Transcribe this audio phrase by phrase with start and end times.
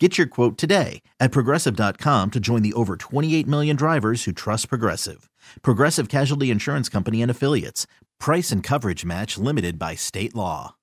[0.00, 4.68] Get your quote today at progressive.com to join the over 28 million drivers who trust
[4.68, 5.30] Progressive.
[5.62, 7.86] Progressive Casualty Insurance Company and Affiliates.
[8.18, 10.74] Price and coverage match limited by state law.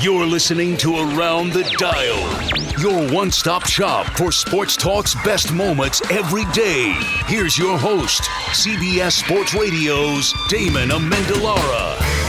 [0.00, 6.00] You're listening to Around the Dial, your one stop shop for sports talk's best moments
[6.10, 6.94] every day.
[7.26, 8.22] Here's your host,
[8.52, 12.19] CBS Sports Radio's Damon Amendolara.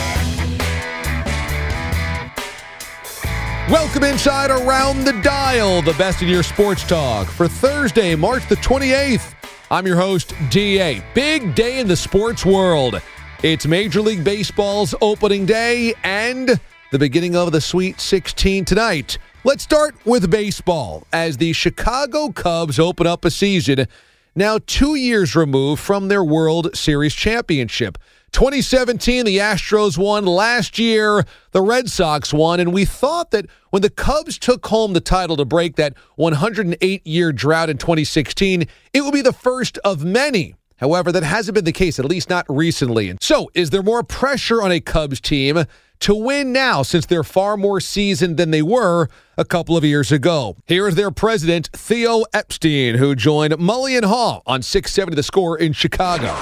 [3.71, 8.57] Welcome inside Around the Dial, the best in your sports talk for Thursday, March the
[8.57, 9.33] 28th.
[9.71, 11.01] I'm your host, DA.
[11.15, 13.01] Big day in the sports world.
[13.43, 16.59] It's Major League Baseball's opening day and
[16.91, 19.17] the beginning of the Sweet 16 tonight.
[19.45, 23.87] Let's start with baseball as the Chicago Cubs open up a season
[24.35, 27.97] now two years removed from their World Series championship.
[28.31, 30.25] 2017, the Astros won.
[30.25, 32.59] Last year, the Red Sox won.
[32.59, 37.05] And we thought that when the Cubs took home the title to break that 108
[37.05, 40.55] year drought in 2016, it would be the first of many.
[40.77, 43.09] However, that hasn't been the case, at least not recently.
[43.09, 45.65] And so, is there more pressure on a Cubs team
[45.99, 49.07] to win now since they're far more seasoned than they were
[49.37, 50.57] a couple of years ago?
[50.65, 55.55] Here is their president, Theo Epstein, who joined Mully and Haugh on 670 The Score
[55.55, 56.35] in Chicago.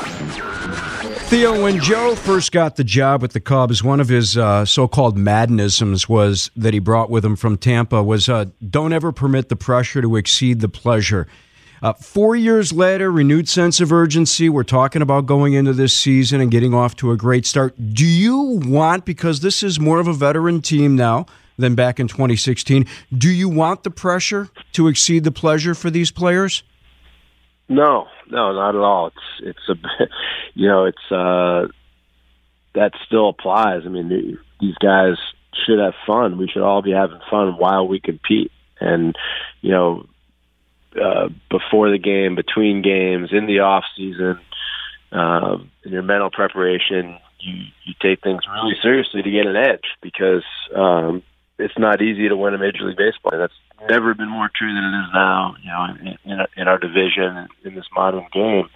[1.30, 5.16] Theo, when Joe first got the job with the Cubs, one of his uh, so-called
[5.16, 9.56] Maddonisms was that he brought with him from Tampa was uh, "Don't ever permit the
[9.56, 11.28] pressure to exceed the pleasure."
[11.84, 14.50] Uh, four years later, renewed sense of urgency.
[14.50, 17.76] We're talking about going into this season and getting off to a great start.
[17.94, 21.28] Do you want, because this is more of a veteran team now
[21.60, 26.10] than back in 2016, do you want the pressure to exceed the pleasure for these
[26.10, 26.64] players?
[27.70, 29.08] No, no, not at all.
[29.08, 30.06] It's it's a,
[30.56, 31.68] you know, it's uh,
[32.74, 33.84] that still applies.
[33.86, 35.18] I mean, these guys
[35.66, 36.38] should have fun.
[36.38, 38.52] We should all be having fun while we compete.
[38.80, 39.16] And
[39.62, 40.06] you know,
[41.00, 44.40] uh, before the game, between games, in the off season,
[45.12, 49.86] uh, in your mental preparation, you you take things really seriously to get an edge
[50.02, 50.44] because
[50.76, 51.22] um,
[51.60, 53.38] it's not easy to win a Major League Baseball.
[53.38, 53.54] That's
[53.90, 55.56] never been more true than it is now.
[55.62, 58.70] You know, in, in, in our division, in this modern game.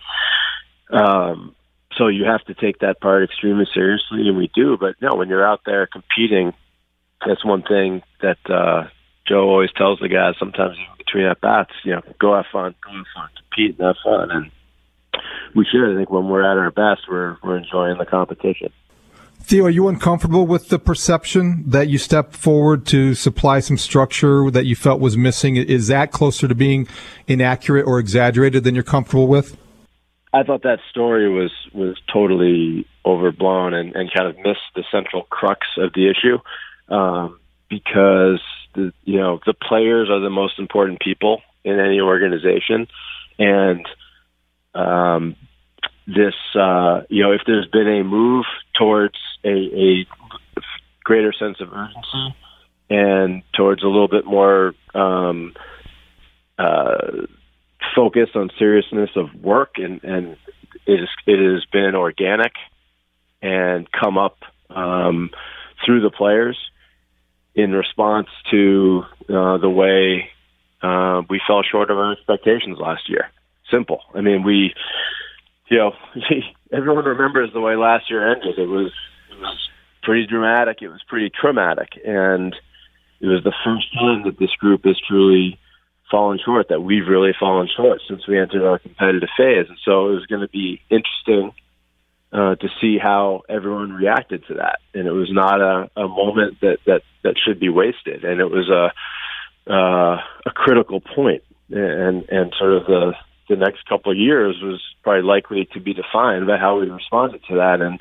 [0.91, 1.55] Um,
[1.97, 4.77] so you have to take that part extremely seriously, and we do.
[4.79, 6.53] But no, when you're out there competing,
[7.25, 8.89] that's one thing that uh,
[9.27, 10.35] Joe always tells the guys.
[10.39, 13.95] Sometimes between at bats, you know, go have fun, go have fun, compete and have
[14.03, 14.51] fun, and
[15.55, 15.91] we should.
[15.91, 18.71] I think when we're at our best, we're we're enjoying the competition.
[19.43, 24.49] Theo, are you uncomfortable with the perception that you stepped forward to supply some structure
[24.49, 25.57] that you felt was missing?
[25.57, 26.87] Is that closer to being
[27.27, 29.57] inaccurate or exaggerated than you're comfortable with?
[30.31, 35.23] I thought that story was was totally overblown and, and kind of missed the central
[35.23, 36.39] crux of the issue
[36.87, 37.37] um,
[37.69, 38.41] because
[38.75, 42.87] the you know the players are the most important people in any organization,
[43.37, 43.85] and
[44.73, 45.35] um,
[46.07, 48.45] this, uh, you know, if there's been a move
[48.77, 50.05] towards a, a
[51.03, 52.35] greater sense of urgency
[52.89, 55.53] and towards a little bit more um,
[56.57, 57.25] uh,
[57.95, 60.37] focus on seriousness of work, and, and
[60.85, 62.53] it, is, it has been organic
[63.41, 64.37] and come up
[64.69, 65.29] um,
[65.85, 66.57] through the players
[67.55, 70.29] in response to uh, the way
[70.81, 73.29] uh, we fell short of our expectations last year.
[73.71, 74.01] Simple.
[74.13, 74.73] I mean, we
[75.73, 75.91] you know,
[76.71, 78.59] everyone remembers the way last year ended.
[78.59, 78.91] It was
[79.31, 79.57] it was
[80.03, 80.81] pretty dramatic.
[80.81, 82.55] It was pretty traumatic, and
[83.19, 85.59] it was the first time that this group has truly
[86.11, 86.67] fallen short.
[86.69, 90.27] That we've really fallen short since we entered our competitive phase, and so it was
[90.27, 91.53] going to be interesting
[92.31, 94.77] uh, to see how everyone reacted to that.
[94.93, 98.51] And it was not a, a moment that that that should be wasted, and it
[98.51, 98.93] was a
[99.73, 103.13] uh, a critical point, and and sort of the
[103.49, 107.41] the next couple of years was probably likely to be defined by how we responded
[107.49, 107.81] to that.
[107.81, 107.99] And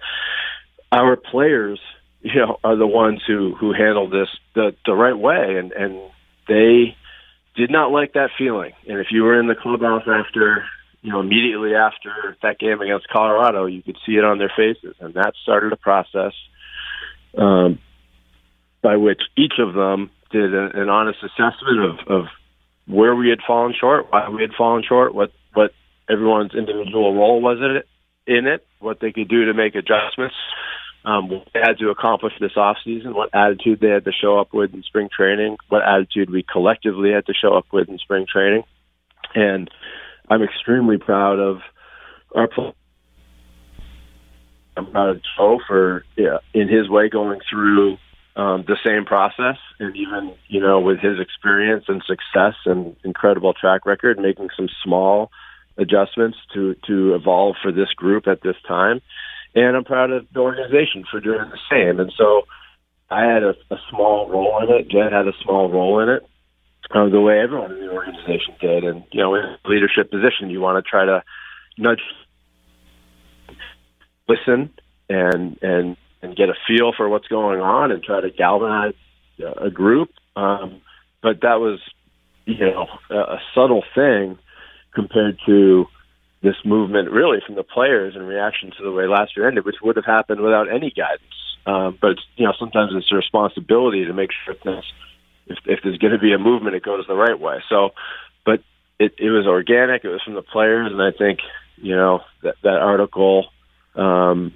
[0.91, 1.81] our players,
[2.23, 6.01] you know, are the ones who who handled this the the right way, and and
[6.49, 6.97] they
[7.57, 8.73] did not like that feeling.
[8.89, 10.65] And if you were in the clubhouse after,
[11.03, 14.97] you know, immediately after that game against Colorado, you could see it on their faces,
[15.01, 16.33] and that started a process
[17.37, 17.79] um,
[18.83, 22.25] by which each of them did a, an honest assessment of, of
[22.87, 25.73] where we had fallen short, why we had fallen short, what what
[26.09, 27.89] everyone's individual role was in it,
[28.27, 30.35] in it, what they could do to make adjustments,
[31.05, 34.39] um, what they had to accomplish this off season, what attitude they had to show
[34.39, 37.99] up with in spring training, what attitude we collectively had to show up with in
[37.99, 38.63] spring training,
[39.35, 39.71] and
[40.29, 41.59] I'm extremely proud of
[42.35, 42.49] our.
[42.49, 42.75] Pl-
[44.75, 47.99] I'm proud of Joe for yeah, in his way going through
[48.35, 53.53] um, the same process, and even you know with his experience and success and incredible
[53.53, 55.31] track record, making some small
[55.77, 59.01] adjustments to to evolve for this group at this time.
[59.55, 62.01] And I'm proud of the organization for doing the same.
[62.01, 62.43] And so
[63.11, 64.91] I had a, a small role in it.
[64.91, 66.23] Jed had a small role in it.
[66.91, 70.51] Uh, the way everyone in the organization did, and you know, in a leadership position,
[70.51, 71.23] you want to try to
[71.79, 72.01] nudge,
[74.29, 74.71] listen,
[75.09, 78.95] and and and get a feel for what's going on and try to galvanize
[79.61, 80.11] a group.
[80.37, 80.81] Um,
[81.23, 81.81] but that was,
[82.47, 84.39] you know, a, a subtle thing
[84.95, 85.87] compared to
[86.43, 89.77] this movement really from the players in reaction to the way last year ended, which
[89.83, 91.23] would have happened without any guidance.
[91.65, 94.83] Um, but you know, sometimes it's a responsibility to make sure that
[95.47, 97.63] if, if there's going to be a movement, it goes the right way.
[97.69, 97.91] So,
[98.45, 98.63] but
[98.99, 100.05] it, it was organic.
[100.05, 101.39] It was from the players, and I think
[101.77, 103.47] you know that that article
[103.95, 104.55] um,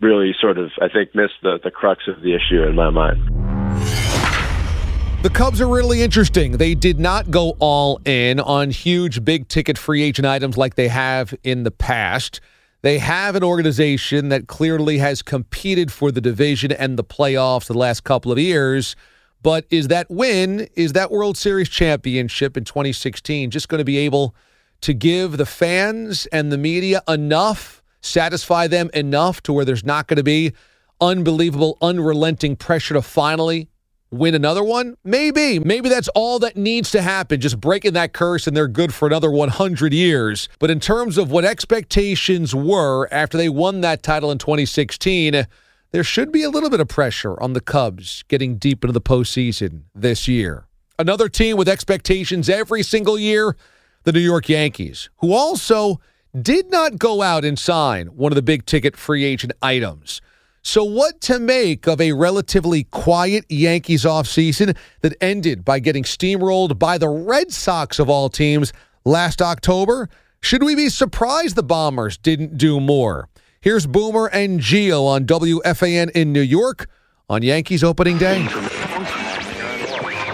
[0.00, 3.18] really sort of, I think, missed the, the crux of the issue in my mind.
[5.22, 6.58] The Cubs are really interesting.
[6.58, 10.86] They did not go all in on huge big ticket free agent items like they
[10.86, 12.40] have in the past.
[12.82, 17.74] They have an organization that clearly has competed for the division and the playoffs the
[17.74, 18.94] last couple of years.
[19.42, 23.98] But is that win, is that World Series championship in 2016 just going to be
[23.98, 24.36] able
[24.82, 30.06] to give the fans and the media enough satisfy them enough to where there's not
[30.06, 30.52] going to be
[31.00, 33.68] unbelievable, unrelenting pressure to finally
[34.10, 34.96] win another one?
[35.04, 35.58] Maybe.
[35.58, 39.06] Maybe that's all that needs to happen, just breaking that curse and they're good for
[39.06, 40.48] another 100 years.
[40.58, 45.46] But in terms of what expectations were after they won that title in 2016,
[45.90, 49.00] there should be a little bit of pressure on the Cubs getting deep into the
[49.00, 50.66] postseason this year.
[50.98, 53.56] Another team with expectations every single year,
[54.02, 56.00] the New York Yankees, who also
[56.40, 60.20] did not go out and sign one of the big ticket free agent items.
[60.62, 66.78] So, what to make of a relatively quiet Yankees offseason that ended by getting steamrolled
[66.78, 68.72] by the Red Sox of all teams
[69.04, 70.08] last October?
[70.40, 73.28] Should we be surprised the Bombers didn't do more?
[73.60, 76.88] Here's Boomer and Gio on WFAN in New York
[77.28, 78.46] on Yankees opening day.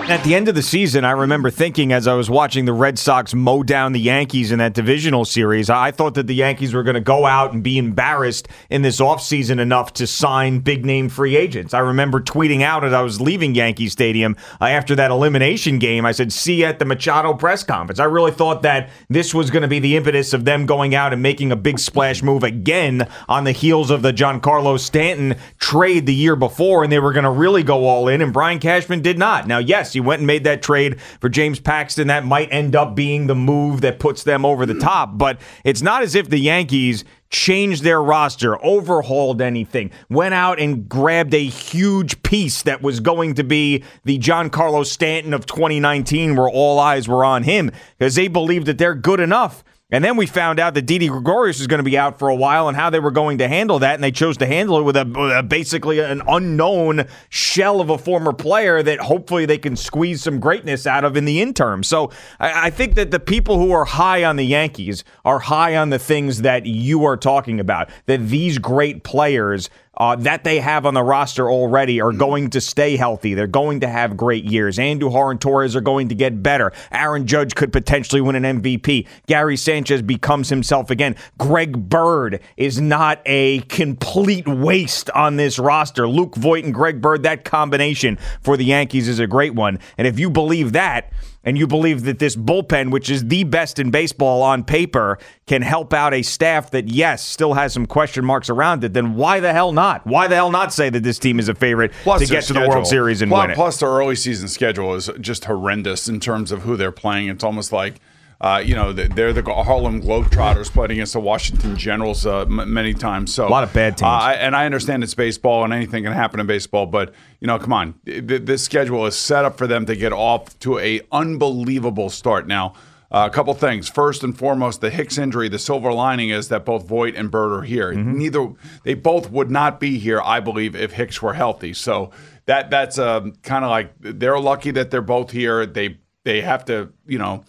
[0.06, 2.98] At the end of the season, I remember thinking as I was watching the Red
[2.98, 6.82] Sox mow down the Yankees in that divisional series, I thought that the Yankees were
[6.82, 11.08] going to go out and be embarrassed in this offseason enough to sign big name
[11.08, 11.72] free agents.
[11.72, 16.04] I remember tweeting out as I was leaving Yankee Stadium uh, after that elimination game,
[16.04, 17.98] I said, see you at the Machado press conference.
[17.98, 21.14] I really thought that this was going to be the impetus of them going out
[21.14, 26.04] and making a big splash move again on the heels of the Giancarlo Stanton trade
[26.04, 29.00] the year before, and they were going to really go all in, and Brian Cashman
[29.00, 29.46] did not.
[29.48, 32.08] Now, yes, he went and made that trade for James Paxton.
[32.08, 35.82] That might end up being the move that puts them over the top, but it's
[35.82, 41.44] not as if the Yankees changed their roster, overhauled anything, went out and grabbed a
[41.44, 47.08] huge piece that was going to be the Giancarlo Stanton of 2019, where all eyes
[47.08, 49.64] were on him because they believe that they're good enough
[49.94, 52.34] and then we found out that Didi Gregorius is going to be out for a
[52.34, 53.94] while and how they were going to handle that.
[53.94, 57.96] And they chose to handle it with a, a, basically an unknown shell of a
[57.96, 61.84] former player that hopefully they can squeeze some greatness out of in the interim.
[61.84, 65.76] So I, I think that the people who are high on the Yankees are high
[65.76, 70.60] on the things that you are talking about, that these great players uh, that they
[70.60, 73.34] have on the roster already are going to stay healthy.
[73.34, 74.78] They're going to have great years.
[74.78, 76.72] Andujar and Torres are going to get better.
[76.92, 79.06] Aaron Judge could potentially win an MVP.
[79.26, 81.16] Gary Sanchez becomes himself again.
[81.38, 86.08] Greg Bird is not a complete waste on this roster.
[86.08, 89.78] Luke Voit and Greg Bird, that combination for the Yankees is a great one.
[89.98, 91.12] And if you believe that,
[91.44, 95.62] and you believe that this bullpen, which is the best in baseball on paper, can
[95.62, 99.40] help out a staff that, yes, still has some question marks around it, then why
[99.40, 100.06] the hell not?
[100.06, 102.46] Why the hell not say that this team is a favorite plus to get to
[102.46, 102.62] schedule.
[102.62, 103.54] the World Series and plus, win it?
[103.54, 107.28] Plus, their early season schedule is just horrendous in terms of who they're playing.
[107.28, 108.00] It's almost like–
[108.44, 112.92] uh, you know, they're the Harlem Globetrotters playing against the Washington Generals uh, m- many
[112.92, 113.32] times.
[113.32, 114.06] So a lot of bad teams.
[114.06, 117.58] Uh, and I understand it's baseball and anything can happen in baseball, but you know,
[117.58, 122.10] come on, this schedule is set up for them to get off to a unbelievable
[122.10, 122.46] start.
[122.46, 122.74] Now,
[123.10, 123.88] uh, a couple things.
[123.88, 125.48] First and foremost, the Hicks injury.
[125.48, 127.94] The silver lining is that both Voit and Bird are here.
[127.94, 128.18] Mm-hmm.
[128.18, 131.72] Neither they both would not be here, I believe, if Hicks were healthy.
[131.72, 132.10] So
[132.44, 135.64] that that's um, kind of like they're lucky that they're both here.
[135.64, 137.42] They they have to, you know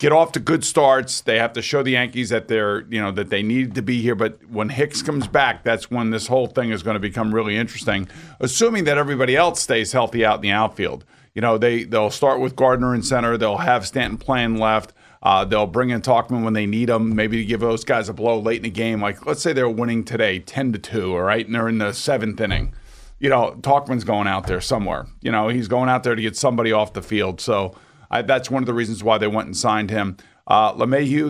[0.00, 1.20] get off to good starts.
[1.20, 4.00] They have to show the Yankees that they're, you know, that they need to be
[4.00, 4.14] here.
[4.16, 7.56] But when Hicks comes back, that's when this whole thing is going to become really
[7.56, 8.08] interesting,
[8.40, 11.04] assuming that everybody else stays healthy out in the outfield.
[11.34, 13.36] You know, they, they'll start with Gardner in center.
[13.36, 14.94] They'll have Stanton playing left.
[15.22, 18.14] Uh, they'll bring in Tauchman when they need them, maybe to give those guys a
[18.14, 19.02] blow late in the game.
[19.02, 21.44] Like, let's say they're winning today 10 to 2, all right?
[21.44, 22.72] And they're in the seventh inning.
[23.18, 25.06] You know, Tauchman's going out there somewhere.
[25.20, 27.42] You know, he's going out there to get somebody off the field.
[27.42, 27.74] So,
[28.10, 30.16] I, that's one of the reasons why they went and signed him.
[30.46, 30.72] Uh,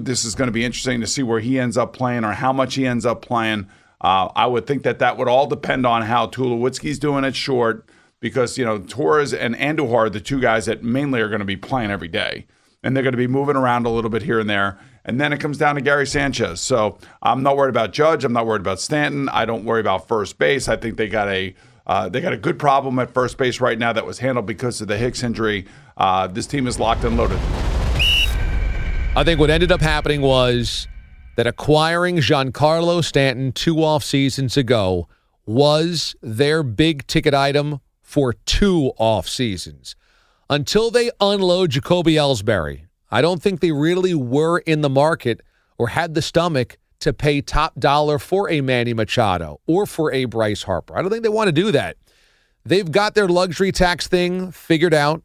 [0.00, 2.52] this is going to be interesting to see where he ends up playing or how
[2.52, 3.68] much he ends up playing.
[4.00, 7.86] Uh, I would think that that would all depend on how Tulowitzki's doing at short
[8.20, 11.44] because, you know, Torres and Andujar are the two guys that mainly are going to
[11.44, 12.46] be playing every day.
[12.82, 14.78] And they're going to be moving around a little bit here and there.
[15.04, 16.62] And then it comes down to Gary Sanchez.
[16.62, 18.24] So I'm not worried about Judge.
[18.24, 19.28] I'm not worried about Stanton.
[19.28, 20.66] I don't worry about first base.
[20.66, 21.54] I think they got a
[21.86, 24.80] uh, they got a good problem at first base right now that was handled because
[24.80, 25.66] of the Hicks injury.
[26.00, 27.38] Uh, this team is locked and loaded.
[29.14, 30.88] I think what ended up happening was
[31.36, 35.08] that acquiring Giancarlo Stanton two off seasons ago
[35.44, 39.94] was their big ticket item for two off seasons.
[40.48, 45.42] Until they unload Jacoby Ellsbury, I don't think they really were in the market
[45.76, 50.24] or had the stomach to pay top dollar for a Manny Machado or for a
[50.24, 50.96] Bryce Harper.
[50.96, 51.96] I don't think they want to do that.
[52.64, 55.22] They've got their luxury tax thing figured out.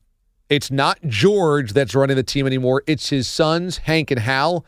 [0.49, 4.65] It's not George that's running the team anymore, it's his sons, Hank and Hal.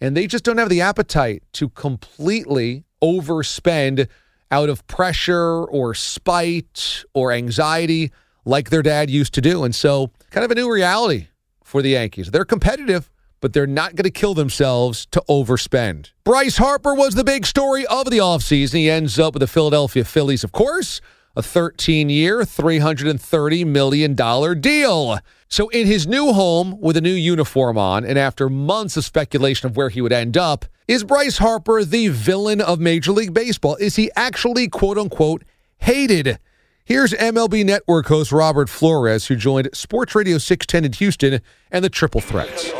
[0.00, 4.06] And they just don't have the appetite to completely overspend
[4.50, 8.12] out of pressure or spite or anxiety
[8.44, 9.64] like their dad used to do.
[9.64, 11.26] And so, kind of a new reality
[11.64, 12.30] for the Yankees.
[12.30, 16.10] They're competitive but they're not going to kill themselves to overspend.
[16.24, 18.74] Bryce Harper was the big story of the offseason.
[18.74, 21.00] He ends up with the Philadelphia Phillies, of course,
[21.36, 24.14] a 13 year, $330 million
[24.60, 25.18] deal.
[25.48, 29.66] So, in his new home with a new uniform on, and after months of speculation
[29.66, 33.76] of where he would end up, is Bryce Harper the villain of Major League Baseball?
[33.76, 35.44] Is he actually, quote unquote,
[35.78, 36.38] hated?
[36.84, 41.90] Here's MLB Network host Robert Flores, who joined Sports Radio 610 in Houston and the
[41.90, 42.72] Triple Threats.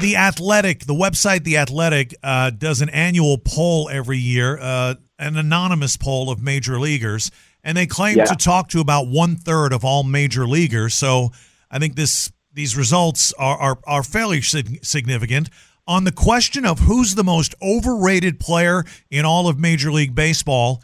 [0.00, 5.36] The Athletic, the website The Athletic, uh, does an annual poll every year, uh, an
[5.36, 7.30] anonymous poll of major leaguers,
[7.62, 8.24] and they claim yeah.
[8.24, 10.94] to talk to about one third of all major leaguers.
[10.94, 11.30] So
[11.70, 15.50] I think this these results are, are, are fairly significant.
[15.86, 20.82] On the question of who's the most overrated player in all of Major League Baseball,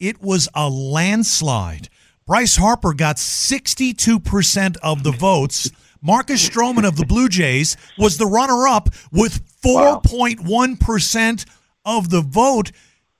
[0.00, 1.88] it was a landslide.
[2.26, 5.70] Bryce Harper got 62% of the votes.
[6.02, 11.46] Marcus Stroman of the Blue Jays was the runner up with 4.1%
[11.84, 12.72] of the vote.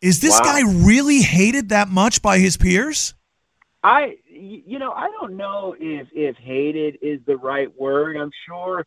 [0.03, 0.53] Is this wow.
[0.53, 3.15] guy really hated that much by his peers?
[3.83, 8.17] I you know, I don't know if if hated is the right word.
[8.17, 8.87] I'm sure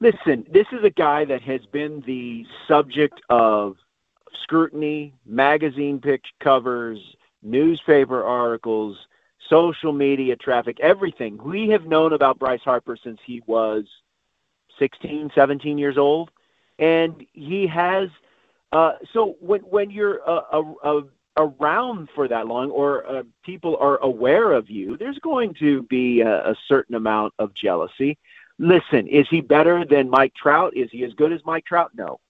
[0.00, 3.76] Listen, this is a guy that has been the subject of
[4.42, 6.98] scrutiny, magazine pitch covers,
[7.42, 8.96] newspaper articles,
[9.50, 11.36] social media traffic, everything.
[11.36, 13.84] We have known about Bryce Harper since he was
[14.78, 16.30] 16, 17 years old,
[16.78, 18.08] and he has.
[18.72, 21.02] Uh, so when when you're uh,
[21.36, 26.20] around for that long, or uh, people are aware of you, there's going to be
[26.20, 28.16] a, a certain amount of jealousy.
[28.58, 30.76] Listen, is he better than Mike Trout?
[30.76, 31.90] Is he as good as Mike Trout?
[31.94, 32.20] No,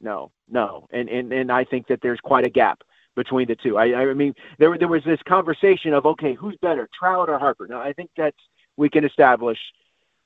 [0.00, 0.86] no, no.
[0.92, 2.82] And and and I think that there's quite a gap
[3.16, 3.76] between the two.
[3.76, 7.66] I, I mean, there there was this conversation of okay, who's better, Trout or Harper?
[7.66, 8.36] Now, I think that's
[8.76, 9.58] we can establish.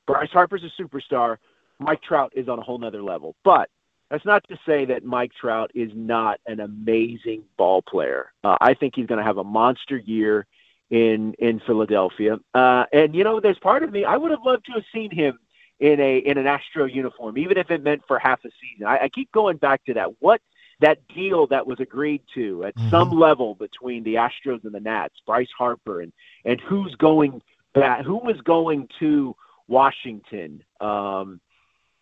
[0.07, 1.39] Bryce Harper's a superstar.
[1.79, 3.71] Mike Trout is on a whole nother level, but
[4.11, 8.33] that's not to say that Mike Trout is not an amazing ball player.
[8.43, 10.47] Uh, I think he's going to have a monster year
[10.91, 12.39] in in Philadelphia.
[12.53, 15.11] Uh, and you know, there's part of me I would have loved to have seen
[15.11, 15.39] him
[15.81, 18.87] in a in an Astro uniform, even if it meant for half a season.
[18.87, 20.11] I, I keep going back to that.
[20.21, 20.41] What
[20.81, 22.91] that deal that was agreed to at mm-hmm.
[22.91, 26.13] some level between the Astros and the Nats, Bryce Harper, and
[26.45, 27.43] and who's going
[27.75, 29.35] back, who was going to
[29.67, 30.63] Washington.
[30.81, 31.41] Um,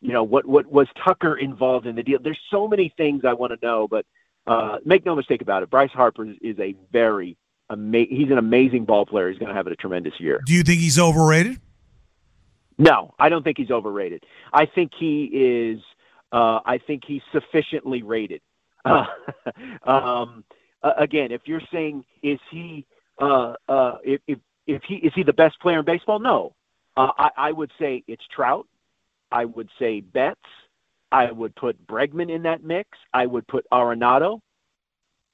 [0.03, 2.19] you know what what was Tucker involved in the deal?
[2.21, 4.05] There's so many things I want to know, but
[4.47, 7.37] uh, make no mistake about it, Bryce Harper is a very
[7.71, 9.31] ama- he's an amazing ball player.
[9.31, 10.43] He's going to have a tremendous year.
[10.45, 11.61] Do you think he's overrated?
[12.79, 14.25] No, I don't think he's overrated.
[14.53, 15.81] I think he is.
[16.33, 18.43] Uh, I think he's sufficiently rated.
[18.85, 19.07] Uh,
[19.85, 20.45] um,
[20.83, 22.85] again, if you're saying is he
[23.21, 26.19] uh, uh, if, if if he is he the best player in baseball?
[26.19, 26.55] No,
[26.97, 28.67] uh, I, I would say it's Trout.
[29.33, 30.41] I would say Betts.
[31.11, 32.89] I would put Bregman in that mix.
[33.13, 34.41] I would put Arenado,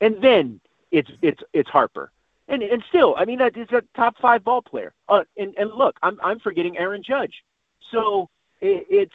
[0.00, 2.10] and then it's it's it's Harper.
[2.48, 4.92] And and still, I mean that is a top five ball player.
[5.08, 7.44] Uh, and and look, I'm I'm forgetting Aaron Judge.
[7.92, 8.28] So
[8.60, 9.14] it, it's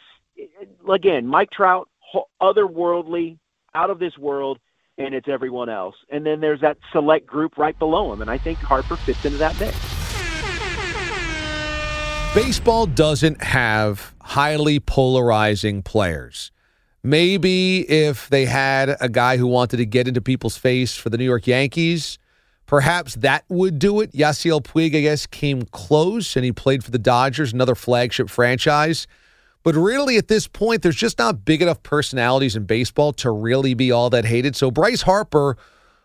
[0.88, 1.88] again, Mike Trout,
[2.40, 3.38] otherworldly,
[3.74, 4.58] out of this world,
[4.98, 5.96] and it's everyone else.
[6.10, 9.38] And then there's that select group right below him, and I think Harper fits into
[9.38, 9.93] that mix.
[12.34, 16.50] Baseball doesn't have highly polarizing players.
[17.04, 21.16] Maybe if they had a guy who wanted to get into people's face for the
[21.16, 22.18] New York Yankees,
[22.66, 24.10] perhaps that would do it.
[24.10, 29.06] Yasiel Puig, I guess, came close and he played for the Dodgers, another flagship franchise.
[29.62, 33.74] But really, at this point, there's just not big enough personalities in baseball to really
[33.74, 34.56] be all that hated.
[34.56, 35.56] So Bryce Harper,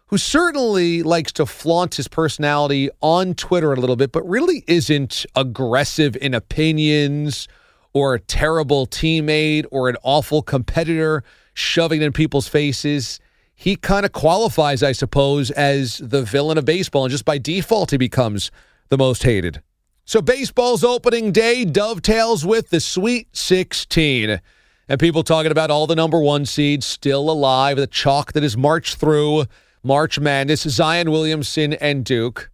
[0.09, 5.25] who certainly likes to flaunt his personality on Twitter a little bit, but really isn't
[5.35, 7.47] aggressive in opinions
[7.93, 11.23] or a terrible teammate or an awful competitor
[11.53, 13.19] shoving in people's faces.
[13.53, 17.05] He kind of qualifies, I suppose, as the villain of baseball.
[17.05, 18.49] And just by default, he becomes
[18.89, 19.61] the most hated.
[20.05, 24.41] So baseball's opening day dovetails with the Sweet 16.
[24.87, 28.57] And people talking about all the number one seeds still alive, the chalk that is
[28.57, 29.45] marched through
[29.83, 32.51] March Madness, Zion Williamson and Duke.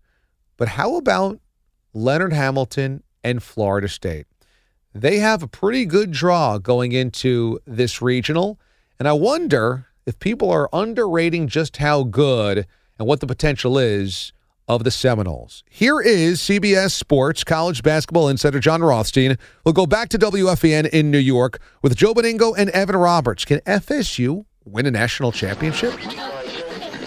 [0.58, 1.39] But how about
[1.94, 4.27] Leonard Hamilton and Florida State?
[4.94, 8.60] They have a pretty good draw going into this regional.
[8.98, 12.65] And I wonder if people are underrating just how good
[12.98, 14.32] and what the potential is
[14.67, 15.63] of the Seminoles.
[15.70, 19.38] Here is CBS Sports college basketball insider Jon Rothstein.
[19.63, 23.46] We'll go back to WFAN in New York with Joe Benigno and Evan Roberts.
[23.46, 25.94] Can FSU win a national championship?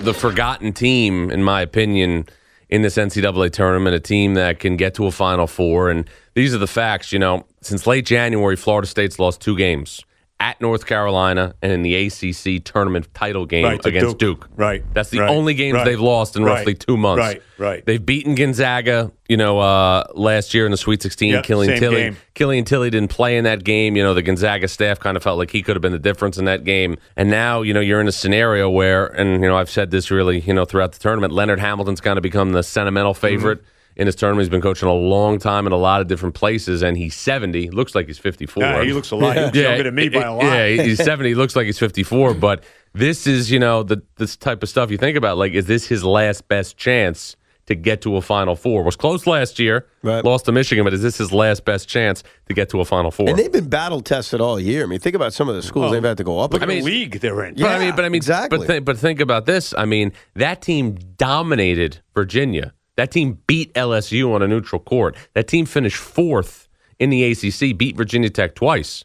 [0.01, 2.27] The forgotten team, in my opinion,
[2.69, 5.91] in this NCAA tournament, a team that can get to a Final Four.
[5.91, 7.13] And these are the facts.
[7.13, 10.05] You know, since late January, Florida State's lost two games
[10.41, 14.41] at North Carolina and in the ACC tournament title game right, against Duke.
[14.41, 14.51] Duke.
[14.57, 14.85] Right.
[14.95, 17.19] That's the right, only games right, they've lost in roughly two months.
[17.19, 17.43] Right.
[17.59, 17.85] Right.
[17.85, 21.33] They've beaten Gonzaga, you know, uh, last year in the Sweet 16.
[21.33, 21.97] Yep, Killian Tillie.
[21.97, 22.17] Game.
[22.35, 23.97] Killian Tillie didn't play in that game.
[23.97, 26.39] You know, the Gonzaga staff kind of felt like he could have been the difference
[26.39, 26.99] in that game.
[27.17, 30.11] And now, you know, you're in a scenario where, and you know, I've said this
[30.13, 31.33] really, you know, throughout the tournament.
[31.33, 33.59] Leonard Hamilton's kind of become the sentimental favorite.
[33.59, 34.45] Mm-hmm in his tournament.
[34.45, 37.71] He's been coaching a long time in a lot of different places, and he's 70.
[37.71, 38.63] Looks like he's 54.
[38.63, 39.37] Yeah, he looks a lot.
[39.37, 40.45] He's yeah, younger than me by a lot.
[40.45, 41.29] Yeah, he's 70.
[41.29, 42.35] He looks like he's 54.
[42.35, 45.37] But this is, you know, the this type of stuff you think about.
[45.37, 47.37] Like, is this his last best chance?
[47.67, 50.25] To get to a Final Four was close last year, right.
[50.25, 53.11] lost to Michigan, but is this his last best chance to get to a Final
[53.11, 53.29] Four?
[53.29, 54.85] And they've been battle tested all year.
[54.85, 56.55] I mean, think about some of the schools oh, they've had to go up.
[56.55, 57.59] Look I mean, the league they're in.
[57.59, 58.59] Yeah, but I mean, but I mean, exactly.
[58.61, 59.75] But, th- but think about this.
[59.77, 65.17] I mean, that team dominated Virginia that team beat LSU on a neutral court.
[65.35, 69.05] That team finished fourth in the ACC, beat Virginia Tech twice.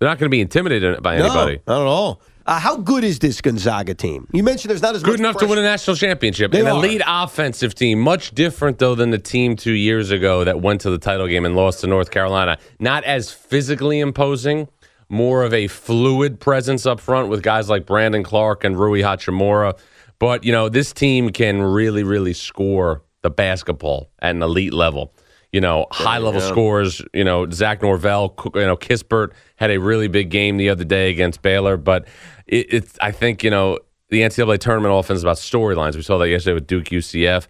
[0.00, 1.60] They're not going to be intimidated by anybody.
[1.66, 1.74] no.
[1.74, 2.20] Not at all.
[2.44, 4.26] Uh, how good is this Gonzaga team?
[4.32, 5.46] You mentioned there's not as good enough pressure.
[5.46, 6.50] to win a national championship.
[6.50, 6.70] They An are.
[6.84, 10.90] elite offensive team, much different though than the team two years ago that went to
[10.90, 12.58] the title game and lost to North Carolina.
[12.80, 14.66] Not as physically imposing,
[15.08, 19.78] more of a fluid presence up front with guys like Brandon Clarke and Rui Hachimura.
[20.18, 25.14] But you know, this team can really, really score the basketball at an elite level.
[25.52, 27.02] You know, high level scores.
[27.12, 28.34] You know, Zach Norvell.
[28.54, 31.76] You know, Kispert had a really big game the other day against Baylor.
[31.76, 32.06] But
[32.46, 33.78] it, it's, I think, you know,
[34.10, 35.96] the NCAA tournament often is about storylines.
[35.96, 37.46] We saw that yesterday with Duke UCF.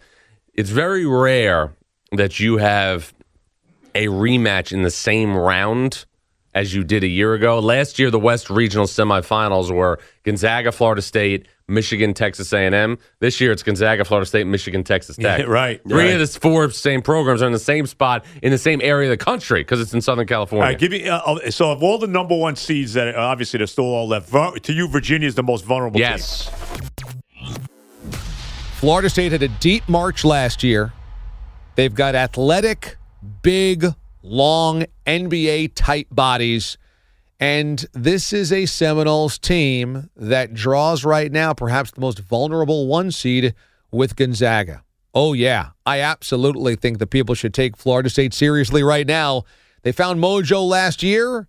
[0.53, 1.73] It's very rare
[2.11, 3.13] that you have
[3.93, 6.05] a rematch in the same round
[6.53, 7.59] as you did a year ago.
[7.59, 12.97] Last year, the West Regional semifinals were Gonzaga, Florida State, Michigan, Texas A&M.
[13.19, 15.39] This year, it's Gonzaga, Florida State, Michigan, Texas Tech.
[15.39, 15.81] Yeah, right.
[15.87, 16.21] Three right.
[16.21, 19.17] of the four same programs are in the same spot in the same area of
[19.17, 20.63] the country because it's in Southern California.
[20.63, 21.07] All right, give me.
[21.07, 24.31] Uh, so, of all the number one seeds that uh, obviously they're still all left,
[24.63, 25.99] to you, Virginia is the most vulnerable.
[25.99, 26.49] Yes.
[26.95, 27.07] Team.
[28.81, 30.91] Florida State had a deep March last year.
[31.75, 32.97] They've got athletic,
[33.43, 33.85] big,
[34.21, 36.77] long NBA type bodies.
[37.39, 43.11] And this is a Seminoles team that draws right now perhaps the most vulnerable one
[43.11, 43.55] seed
[43.91, 44.83] with Gonzaga.
[45.13, 45.69] Oh, yeah.
[45.85, 49.43] I absolutely think that people should take Florida State seriously right now.
[49.83, 51.47] They found mojo last year,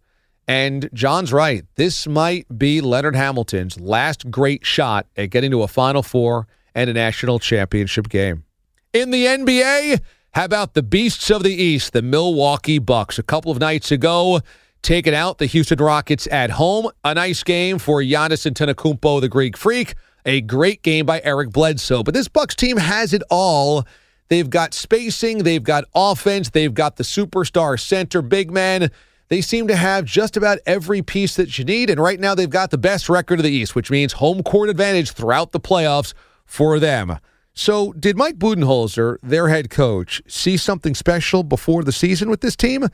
[0.49, 1.65] and John's right.
[1.77, 6.89] This might be Leonard Hamilton's last great shot at getting to a Final Four and
[6.89, 8.45] a national championship game.
[8.93, 10.01] In the NBA,
[10.33, 13.19] how about the Beasts of the East, the Milwaukee Bucks?
[13.19, 14.41] A couple of nights ago,
[14.81, 16.91] taking out the Houston Rockets at home.
[17.05, 19.95] A nice game for Giannis Antetokounmpo, the Greek Freak.
[20.25, 22.03] A great game by Eric Bledsoe.
[22.03, 23.85] But this Bucks team has it all.
[24.29, 28.91] They've got spacing, they've got offense, they've got the superstar center, big man.
[29.29, 31.91] They seem to have just about every piece that you need.
[31.91, 34.71] And right now, they've got the best record of the East, which means home court
[34.71, 36.15] advantage throughout the playoffs
[36.47, 37.19] for them.
[37.55, 42.57] So, did Mike Budenholzer, their head coach, see something special before the season with this
[42.57, 42.89] team?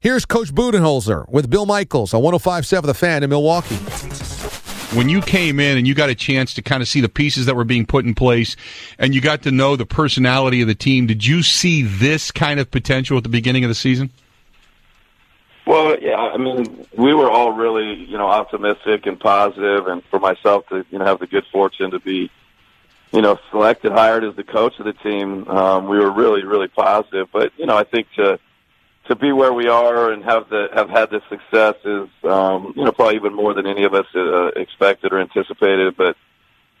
[0.00, 3.76] Here's Coach Budenholzer with Bill Michaels on 105.7 The Fan in Milwaukee.
[4.96, 7.46] When you came in and you got a chance to kind of see the pieces
[7.46, 8.56] that were being put in place
[8.98, 12.60] and you got to know the personality of the team, did you see this kind
[12.60, 14.10] of potential at the beginning of the season?
[15.66, 20.18] Well, yeah, I mean, we were all really, you know, optimistic and positive, and for
[20.18, 22.30] myself to, you know, have the good fortune to be,
[23.12, 26.68] you know, selected, hired as the coach of the team, um, we were really, really
[26.68, 27.28] positive.
[27.32, 28.38] But you know, I think to
[29.08, 32.84] to be where we are and have the have had this success is, um, you
[32.84, 35.96] know, probably even more than any of us uh, expected or anticipated.
[35.96, 36.16] But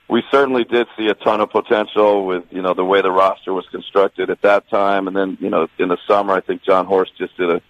[0.08, 3.52] we certainly did see a ton of potential with, you know, the way the roster
[3.52, 6.84] was constructed at that time, and then, you know, in the summer, I think Jon
[6.86, 7.62] Horst just did a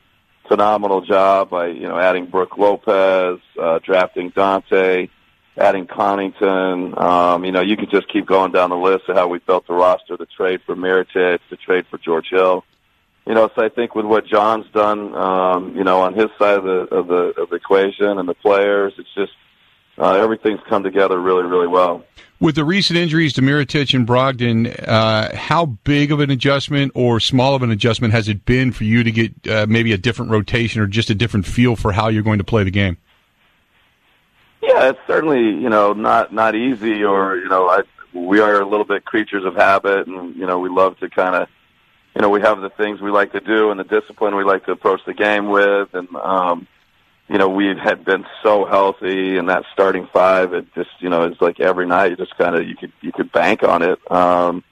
[0.49, 5.09] phenomenal job by you know adding Brook Lopez, uh, drafting Donte,
[5.57, 7.01] adding Connaughton.
[7.01, 9.67] Um, you know, you could just keep going down the list of how we built
[9.67, 12.65] the roster, the trade for Mirotic, the trade for George Hill.
[13.27, 16.59] You know, so I think with what Jon's done, um, you know, on his side
[16.59, 19.33] of the of the of the equation and the players, it's just
[19.97, 22.05] uh, everything's come together really, really well.
[22.41, 27.21] With the recent injuries to Mirotic and Brogdon, uh, how big of an adjustment or
[27.21, 30.33] small of an adjustment has it been for you to get uh, maybe a different
[30.33, 32.97] rotation or just a different feel for how you're going to play the game?
[34.83, 38.67] Yeah, it's certainly you know not not easy, or you know I, we are a
[38.67, 41.49] little bit creatures of habit, and you know we love to kind of
[42.17, 44.67] you know we have the things we like to do and the discipline we like
[44.67, 46.67] to approach the game with, and um,
[47.29, 51.23] you know, we had been so healthy and that starting five, it just, you know,
[51.23, 53.99] it's like every night you just kind of, you could, you could bank on it.
[54.11, 54.63] Um,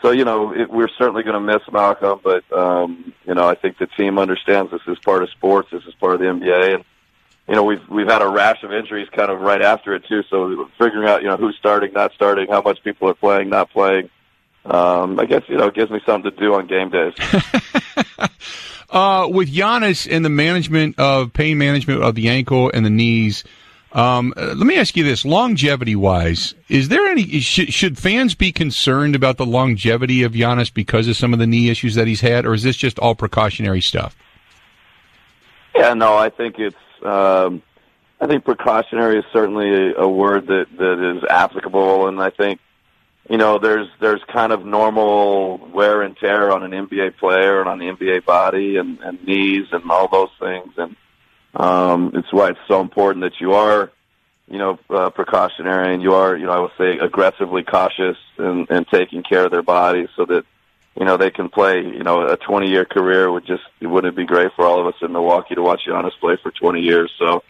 [0.00, 3.56] so, you know, it, we're certainly going to miss Malcolm, but, um, you know, I
[3.56, 5.68] think the team understands this is part of sports.
[5.70, 6.76] This is part of the NBA.
[6.76, 6.84] And,
[7.48, 10.22] you know, we've, we've had a rash of injuries kind of right after it too.
[10.28, 13.70] So figuring out, you know, who's starting, not starting, how much people are playing, not
[13.70, 14.10] playing.
[14.64, 17.14] Um, I guess, you know, it gives me something to do on game days.
[18.90, 23.44] Uh, with Giannis and the management of pain management of the ankle and the knees,
[23.92, 28.50] um, let me ask you this: longevity wise, is there any should, should fans be
[28.50, 32.22] concerned about the longevity of Giannis because of some of the knee issues that he's
[32.22, 34.16] had, or is this just all precautionary stuff?
[35.74, 36.76] Yeah, no, I think it's.
[37.02, 37.62] Um,
[38.20, 42.60] I think precautionary is certainly a, word that that is applicable, and I think
[43.28, 47.68] you know, there's there's kind of normal wear and tear on an NBA player and
[47.68, 50.96] on the NBA body and, and knees and all those things, and
[51.54, 53.90] um, it's why it's so important that you are,
[54.48, 58.66] you know, uh, precautionary and you are, you know, I would say aggressively cautious and,
[58.70, 60.44] and taking care of their bodies so that,
[60.98, 64.16] you know, they can play, you know, a 20 year career would just, it wouldn't
[64.16, 67.12] be great for all of us in Milwaukee to watch Giannis play for 20 years.
[67.18, 67.42] So,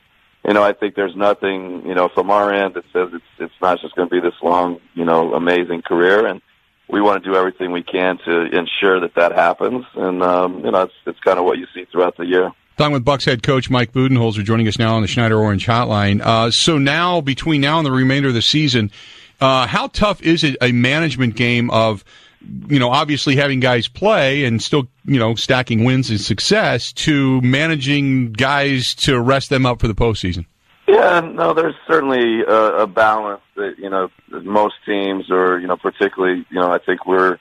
[0.47, 3.61] you know, I think there's nothing, you know, from our end that says it's it's
[3.61, 6.41] not just going to be this long, you know, amazing career, and
[6.89, 9.85] we want to do everything we can to ensure that that happens.
[9.95, 12.51] And um, you know, it's it's kind of what you see throughout the year.
[12.77, 16.21] Talking with Bucks head coach Mike Budenholzer joining us now on the Schneider Orange Hotline.
[16.23, 18.93] Uh, so now, between now and the remainder of the season,
[19.41, 22.05] uh, how tough is it a management game of
[22.40, 27.40] you know, obviously having guys play and still, you know, stacking wins and success to
[27.40, 30.46] managing guys to rest them up for the postseason?
[30.87, 35.77] Yeah, no, there's certainly a, a balance that, you know, most teams or, you know,
[35.77, 37.38] particularly, you know, I think we're,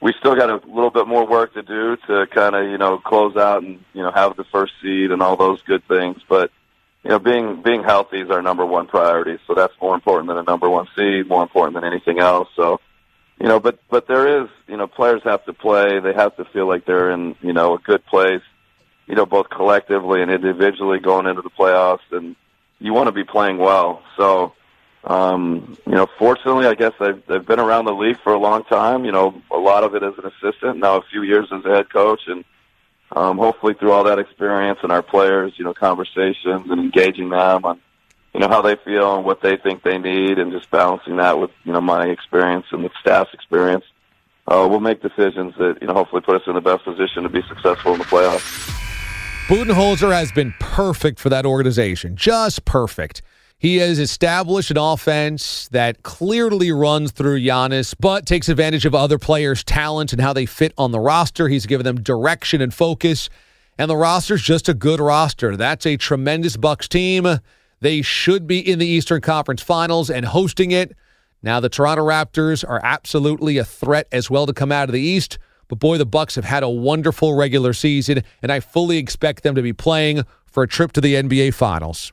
[0.00, 2.98] we still got a little bit more work to do to kind of, you know,
[2.98, 6.22] close out and, you know, have the first seed and all those good things.
[6.28, 6.50] But,
[7.02, 9.38] you know, being, being healthy is our number one priority.
[9.46, 12.48] So that's more important than a number one seed, more important than anything else.
[12.56, 12.80] So,
[13.40, 16.00] you know, but but there is, you know, players have to play.
[16.00, 18.42] They have to feel like they're in, you know, a good place.
[19.06, 22.36] You know, both collectively and individually going into the playoffs, and
[22.78, 24.02] you want to be playing well.
[24.16, 24.52] So,
[25.04, 28.64] um, you know, fortunately, I guess I've, I've been around the league for a long
[28.64, 29.04] time.
[29.04, 31.68] You know, a lot of it as an assistant, now a few years as a
[31.68, 32.44] head coach, and
[33.12, 37.64] um, hopefully through all that experience and our players, you know, conversations and engaging them
[37.64, 37.80] on
[38.38, 41.40] you know how they feel and what they think they need, and just balancing that
[41.40, 43.84] with you know my experience and the staff's experience.
[44.46, 47.28] Uh, we'll make decisions that you know hopefully put us in the best position to
[47.28, 48.70] be successful in the playoffs.
[49.48, 53.22] Budenholzer has been perfect for that organization, just perfect.
[53.58, 59.18] He has established an offense that clearly runs through Giannis, but takes advantage of other
[59.18, 61.48] players' talent and how they fit on the roster.
[61.48, 63.28] He's given them direction and focus,
[63.76, 65.56] and the roster's just a good roster.
[65.56, 67.40] That's a tremendous Bucks team.
[67.80, 70.96] They should be in the Eastern Conference Finals and hosting it.
[71.42, 75.00] Now the Toronto Raptors are absolutely a threat as well to come out of the
[75.00, 75.38] East.
[75.68, 79.54] But boy, the Bucks have had a wonderful regular season, and I fully expect them
[79.54, 82.12] to be playing for a trip to the NBA Finals.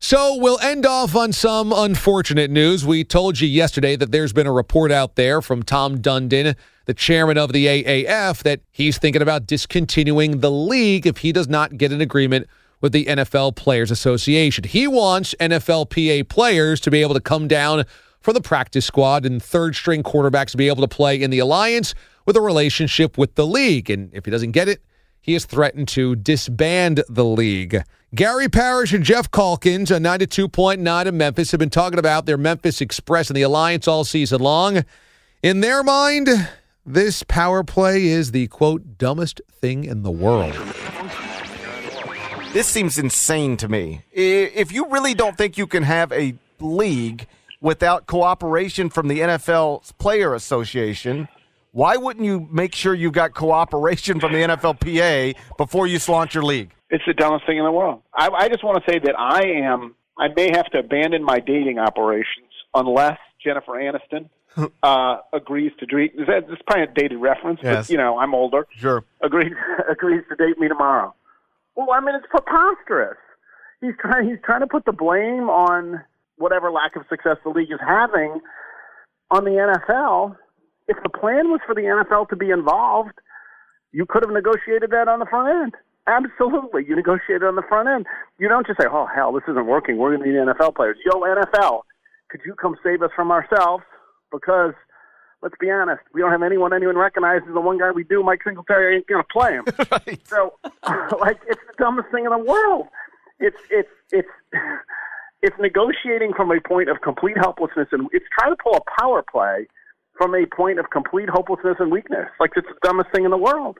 [0.00, 2.86] So we'll end off on some unfortunate news.
[2.86, 6.94] We told you yesterday that there's been a report out there from Tom Dundon, the
[6.94, 11.76] chairman of the AAF, that he's thinking about discontinuing the league if he does not
[11.78, 12.46] get an agreement
[12.80, 14.64] with the NFL Players Association.
[14.64, 17.84] He wants NFLPA players to be able to come down
[18.20, 21.38] for the practice squad and third string quarterbacks to be able to play in the
[21.38, 21.94] alliance
[22.26, 23.90] with a relationship with the league.
[23.90, 24.82] And if he doesn't get it,
[25.20, 27.82] he has threatened to disband the league.
[28.14, 32.80] Gary Parrish and Geoff Calkins on 92.9 in Memphis have been talking about their Memphis
[32.80, 34.84] Express and the Alliance all season long.
[35.42, 36.28] In their mind,
[36.86, 40.54] this power play is the quote dumbest thing in the world.
[42.58, 44.02] This seems insane to me.
[44.10, 47.28] If you really don't think you can have a league
[47.60, 51.28] without cooperation from the NFL Player Association,
[51.70, 56.42] why wouldn't you make sure you've got cooperation from the NFLPA before you launch your
[56.42, 56.72] league?
[56.90, 58.02] It's the dumbest thing in the world.
[58.12, 59.94] I, I just want to say that I am.
[60.18, 64.30] I may have to abandon my dating operations unless Jennifer Aniston
[64.82, 66.14] uh, agrees to date.
[66.18, 67.86] It's probably a dated reference, Yes.
[67.86, 68.66] but you know I'm older.
[68.74, 69.04] Sure.
[69.22, 69.52] Agrees
[69.88, 71.14] agrees to date me tomorrow.
[71.78, 73.16] Well, I mean it's preposterous.
[73.80, 74.28] He's trying.
[74.28, 76.02] He's trying to put the blame on
[76.36, 78.40] whatever lack of success the league is having
[79.30, 80.34] on the NFL.
[80.88, 83.14] If the plan was for the NFL to be involved,
[83.92, 85.74] you could have negotiated that on the front end.
[86.08, 88.06] Absolutely, you negotiated on the front end.
[88.40, 89.98] You don't just say, "Oh hell, this isn't working.
[89.98, 91.82] We're going to need NFL players." Yo, NFL,
[92.28, 93.84] could you come save us from ourselves?
[94.32, 94.74] Because
[95.42, 97.48] let's be honest, we don't have anyone anyone recognizes.
[97.52, 99.64] The one guy we do, Mike Singletary, ain't going to play him.
[100.24, 100.54] So,
[101.20, 102.86] like, it's the dumbest thing in the world.
[103.40, 104.28] It's it's it's
[105.42, 109.22] it's negotiating from a point of complete helplessness, and it's trying to pull a power
[109.22, 109.66] play
[110.16, 112.28] from a point of complete hopelessness and weakness.
[112.40, 113.78] Like it's the dumbest thing in the world.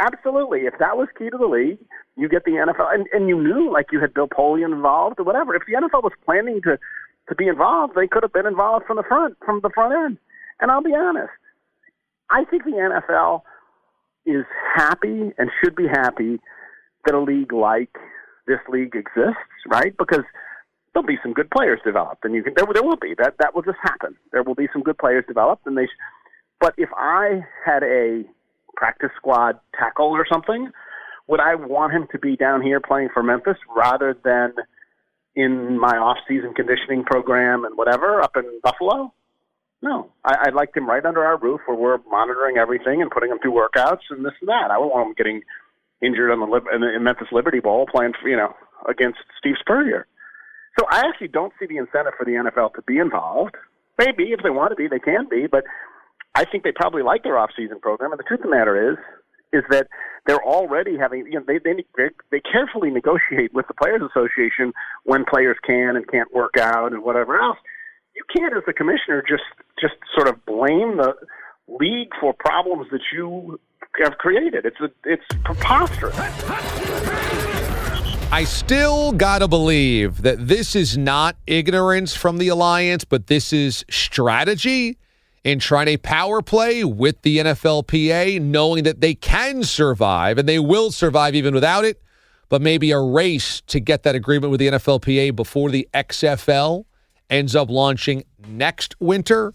[0.00, 0.60] Absolutely.
[0.60, 1.78] If that was key to the league,
[2.16, 5.24] you get the NFL, and, and you knew, like you had Bill Polian involved or
[5.24, 5.54] whatever.
[5.54, 6.78] If the NFL was planning to
[7.28, 10.18] to be involved, they could have been involved from the front, from the front end.
[10.60, 11.32] And I'll be honest,
[12.30, 13.42] I think the NFL
[14.26, 16.40] is happy and should be happy
[17.04, 17.94] that a league like
[18.46, 19.94] this league exists, right?
[19.96, 20.24] Because
[20.92, 23.54] there'll be some good players developed, and you can there, there will be that that
[23.54, 24.16] will just happen.
[24.32, 25.86] There will be some good players developed, and they.
[25.86, 26.00] Sh-
[26.60, 28.22] but if I had a
[28.76, 30.70] practice squad tackle or something,
[31.26, 34.54] would I want him to be down here playing for Memphis rather than
[35.34, 39.12] in my off-season conditioning program and whatever up in Buffalo?
[39.84, 43.30] No, I, I liked him right under our roof where we're monitoring everything and putting
[43.30, 44.70] him through workouts and this and that.
[44.70, 45.42] I wouldn't want him getting
[46.00, 48.56] injured on the in the Memphis Liberty Bowl playing, you know,
[48.88, 50.06] against Steve Spurrier.
[50.78, 53.56] So I actually don't see the incentive for the NFL to be involved.
[53.98, 55.64] Maybe if they want to be, they can be, but
[56.34, 58.10] I think they probably like their off-season program.
[58.10, 58.96] And the truth of the matter is,
[59.52, 59.86] is that
[60.26, 61.84] they're already having, you know, they they
[62.30, 64.72] they carefully negotiate with the Players Association
[65.04, 67.58] when players can and can't work out and whatever else.
[68.14, 69.42] You can't, as the commissioner, just
[69.80, 71.14] just sort of blame the
[71.66, 73.58] league for problems that you
[74.02, 74.64] have created.
[74.64, 76.16] It's a, it's preposterous.
[78.30, 83.84] I still gotta believe that this is not ignorance from the alliance, but this is
[83.90, 84.96] strategy
[85.42, 90.58] in trying a power play with the NFLPA, knowing that they can survive and they
[90.60, 92.00] will survive even without it,
[92.48, 96.84] but maybe a race to get that agreement with the NFLPA before the XFL
[97.30, 99.54] ends up launching next winter.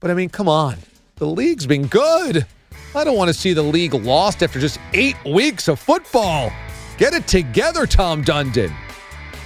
[0.00, 0.76] But I mean, come on.
[1.16, 2.46] The league's been good.
[2.94, 6.50] I don't want to see the league lost after just eight weeks of football.
[6.98, 8.74] Get it together, Tom Dundon.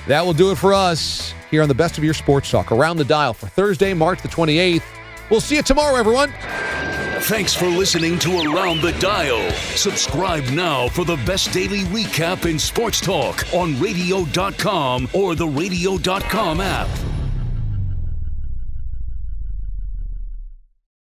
[0.08, 2.96] That will do it for us here on the Best of Your Sports Talk around
[2.96, 4.82] the dial for Thursday, March the 28th.
[5.30, 6.32] We'll see you tomorrow, everyone.
[7.20, 9.50] Thanks for listening to Around the Dial.
[9.74, 16.60] Subscribe now for the best daily recap in sports talk on radio.com or the radio.com
[16.60, 17.15] app.